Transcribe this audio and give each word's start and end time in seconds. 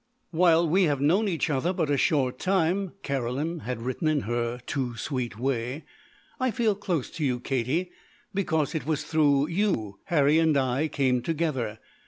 "While 0.31 0.67
we 0.67 0.85
have 0.85 0.99
known 0.99 1.27
each 1.27 1.47
other 1.47 1.73
but 1.73 1.91
a 1.91 1.95
short 1.95 2.39
time," 2.39 2.93
Caroline 3.03 3.59
had 3.59 3.83
written 3.83 4.07
in 4.07 4.21
her 4.21 4.57
too 4.65 4.97
sweet 4.97 5.37
way, 5.37 5.85
"I 6.39 6.49
feel 6.49 6.73
close 6.73 7.11
to 7.11 7.23
you, 7.23 7.39
Katie, 7.39 7.91
because 8.33 8.73
it 8.73 8.87
was 8.87 9.03
through 9.03 9.49
you 9.49 9.99
Harry 10.05 10.39
and 10.39 10.57
I 10.57 10.87
came 10.87 11.21
together. 11.21 11.77